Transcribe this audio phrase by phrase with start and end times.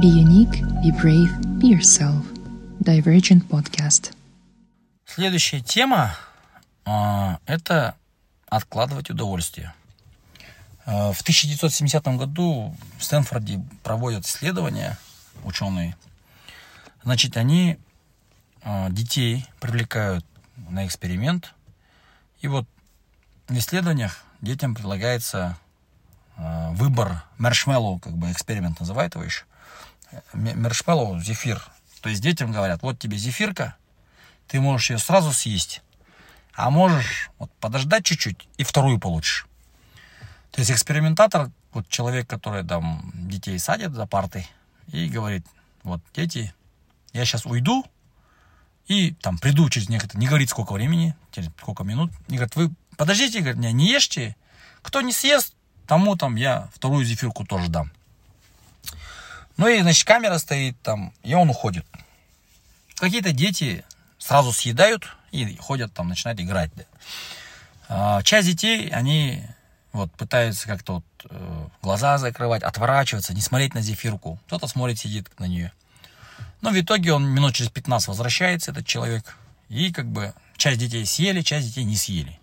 [0.00, 2.24] Be unique, be brave, be yourself.
[2.80, 4.14] Divergent Podcast.
[5.04, 6.16] Следующая тема
[6.86, 7.94] а, это
[8.46, 9.74] откладывать удовольствие.
[10.86, 14.96] А, в 1970 году в Стэнфорде проводят исследования
[15.44, 15.94] ученые.
[17.02, 17.76] Значит, они
[18.62, 20.24] а, детей привлекают
[20.70, 21.52] на эксперимент.
[22.40, 22.66] И вот
[23.46, 25.58] в исследованиях детям предлагается
[26.72, 29.44] выбор маршмеллоу, как бы эксперимент называет его еще.
[30.32, 31.62] Маршмеллоу, зефир.
[32.00, 33.76] То есть детям говорят, вот тебе зефирка,
[34.48, 35.82] ты можешь ее сразу съесть,
[36.54, 39.46] а можешь вот подождать чуть-чуть и вторую получишь.
[40.50, 44.46] То есть экспериментатор, вот человек, который там детей садит за партой
[44.88, 45.46] и говорит,
[45.82, 46.52] вот дети,
[47.12, 47.84] я сейчас уйду
[48.86, 52.70] и там приду через некоторое, не говорит сколько времени, через сколько минут, и говорит, вы
[52.96, 54.36] подождите, говорит, не, не ешьте,
[54.82, 55.54] кто не съест,
[55.92, 57.92] тому там я вторую зефирку тоже дам.
[59.58, 61.84] Ну и, значит, камера стоит там, и он уходит.
[62.94, 63.84] Какие-то дети
[64.18, 66.70] сразу съедают и ходят там, начинают играть.
[66.74, 66.84] Да.
[67.90, 69.44] А, часть детей, они
[69.92, 74.38] вот пытаются как-то вот, э, глаза закрывать, отворачиваться, не смотреть на зефирку.
[74.46, 75.72] Кто-то смотрит, сидит на нее.
[76.62, 79.36] Но в итоге он минут через 15 возвращается, этот человек.
[79.68, 82.40] И как бы часть детей съели, часть детей не съели.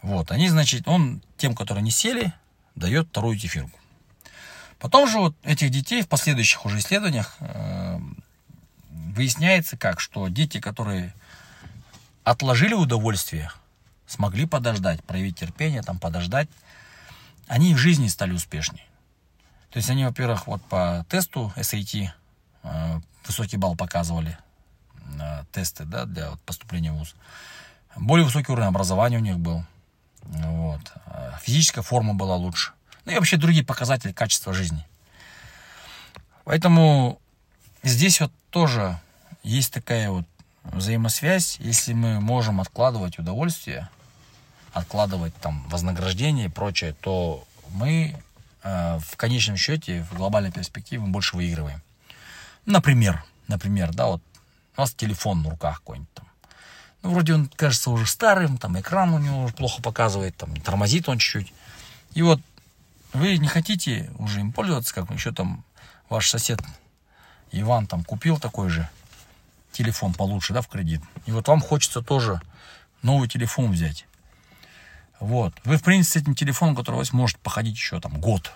[0.00, 2.32] Вот, они, значит, он тем, которые не съели,
[2.74, 3.78] дает вторую зефирку.
[4.78, 7.98] Потом же вот этих детей в последующих уже исследованиях э,
[8.90, 11.14] выясняется как, что дети, которые
[12.24, 13.50] отложили удовольствие,
[14.06, 16.48] смогли подождать, проявить терпение, там подождать,
[17.46, 18.84] они в жизни стали успешнее.
[19.70, 22.10] То есть они, во-первых, вот по тесту SAT
[22.62, 24.38] э, высокий балл показывали,
[25.20, 27.14] э, тесты да, для вот, поступления в ВУЗ.
[27.96, 29.64] Более высокий уровень образования у них был.
[30.26, 30.80] Вот.
[31.06, 32.72] Э, физическая форма была лучше.
[33.04, 34.86] Ну и вообще другие показатели качества жизни.
[36.44, 37.20] Поэтому
[37.82, 38.98] здесь вот тоже
[39.42, 40.26] есть такая вот
[40.64, 41.56] взаимосвязь.
[41.58, 43.88] Если мы можем откладывать удовольствие,
[44.72, 48.16] откладывать там вознаграждение и прочее, то мы
[48.62, 51.82] э, в конечном счете, в глобальной перспективе, мы больше выигрываем.
[52.66, 54.22] Например, например, да, вот
[54.76, 56.26] у вас телефон на руках какой-нибудь там.
[57.04, 61.18] Ну, вроде он кажется уже старым, там экран у него плохо показывает, там тормозит он
[61.18, 61.52] чуть-чуть.
[62.14, 62.40] И вот
[63.12, 65.64] вы не хотите уже им пользоваться, как еще там
[66.08, 66.60] ваш сосед
[67.52, 68.88] Иван там купил такой же
[69.70, 71.02] телефон получше, да, в кредит.
[71.26, 72.40] И вот вам хочется тоже
[73.02, 74.06] новый телефон взять.
[75.20, 75.52] Вот.
[75.64, 78.50] Вы, в принципе, с этим телефоном, который у вас может походить еще там год.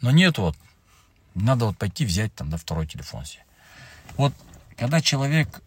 [0.00, 0.56] Но нет вот.
[1.36, 3.44] Надо вот пойти взять там, да, второй телефон себе.
[4.16, 4.34] Вот,
[4.76, 5.62] когда человек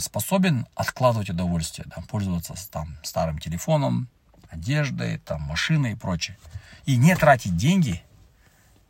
[0.00, 4.08] способен откладывать удовольствие, да, пользоваться там старым телефоном,
[4.50, 6.36] одеждой, там, машиной и прочее,
[6.84, 8.02] и не тратить деньги,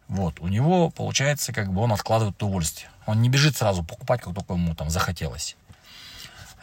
[0.09, 2.91] вот, у него получается, как бы он откладывает удовольствие.
[3.07, 5.57] Он не бежит сразу покупать, как только ему там захотелось.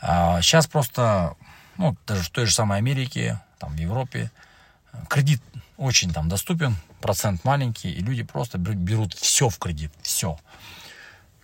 [0.02, 1.36] А сейчас просто,
[1.78, 4.32] ну, даже в той же самой Америке, там, в Европе,
[5.10, 5.42] кредит
[5.78, 10.38] очень там доступен, процент маленький, и люди просто берут все в кредит, все.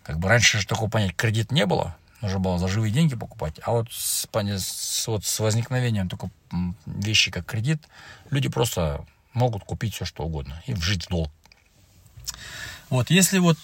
[0.03, 3.59] Как бы раньше же такого понять кредит не было, нужно было за живые деньги покупать,
[3.63, 6.29] а вот с, с, вот с возникновением только
[6.85, 7.81] вещи как кредит,
[8.31, 11.29] люди просто могут купить все что угодно и вжить в долг.
[12.89, 13.57] Вот, если вот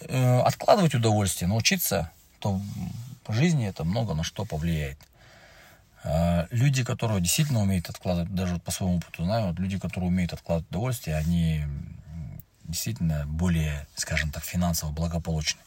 [0.00, 2.60] э, откладывать удовольствие, научиться, то
[3.26, 4.98] в жизни это много на что повлияет.
[6.02, 10.08] Э, люди, которые действительно умеют откладывать, даже вот по своему опыту знаю, вот люди, которые
[10.08, 11.64] умеют откладывать удовольствие, они
[12.64, 15.60] действительно более, скажем так, финансово благополучны.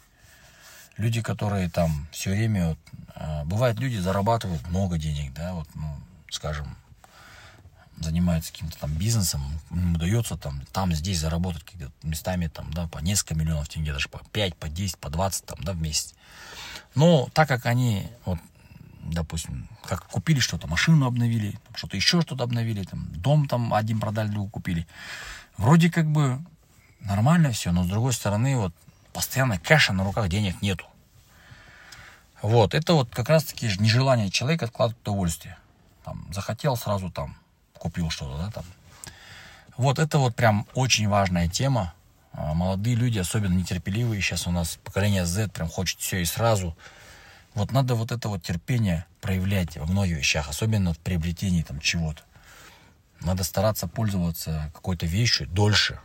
[0.98, 2.80] Люди, которые там все время, вот,
[3.16, 5.98] э, люди зарабатывают много денег, да, вот, ну,
[6.30, 6.76] скажем,
[8.04, 13.36] занимается каким-то там бизнесом, удается там, там, здесь заработать какими-то местами там, да, по несколько
[13.36, 16.14] миллионов тенге, даже по 5, по 10, по 20 там, да, в месяц.
[16.96, 18.40] Но так как они, вот,
[19.04, 24.30] допустим, как купили что-то, машину обновили, что-то еще что-то обновили, там, дом там один продали,
[24.30, 24.88] другу купили,
[25.58, 26.40] вроде как бы
[27.00, 28.74] нормально все, но с другой стороны, вот,
[29.14, 30.86] постоянно кэша на руках денег нету.
[32.42, 35.58] Вот, это вот как раз-таки нежелание человека откладывать удовольствие.
[36.04, 37.38] Там, захотел сразу там
[37.78, 38.64] купил что-то, да, там.
[39.78, 41.94] Вот это вот прям очень важная тема.
[42.34, 46.76] А, молодые люди, особенно нетерпеливые, сейчас у нас поколение Z прям хочет все и сразу.
[47.54, 52.22] Вот надо вот это вот терпение проявлять во многих вещах, особенно в приобретении там чего-то.
[53.20, 56.00] Надо стараться пользоваться какой-то вещью дольше.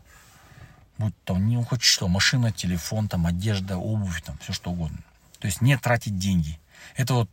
[0.99, 4.99] Будь там, не хоть что, машина, телефон, там, одежда, обувь, там, все что угодно.
[5.47, 6.59] То есть не тратить деньги.
[6.97, 7.31] Это вот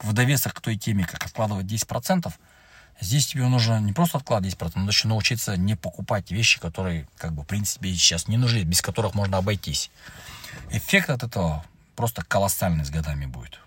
[0.00, 2.32] в довесок к той теме, как откладывать 10%,
[3.00, 7.32] Здесь тебе нужно не просто откладывать 10%, но еще научиться не покупать вещи, которые, как
[7.32, 9.92] бы, в принципе, сейчас не нужны, без которых можно обойтись.
[10.72, 11.64] Эффект от этого
[11.94, 13.60] просто колоссальный с годами будет.